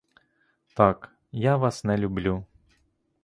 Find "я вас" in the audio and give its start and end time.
1.37-1.83